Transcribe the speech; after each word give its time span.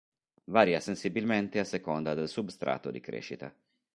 Varia 0.45 0.79
sensibilmente 0.79 1.59
a 1.59 1.63
seconda 1.63 2.15
del 2.15 2.27
substrato 2.27 2.89
di 2.89 2.99
crescita. 2.99 3.55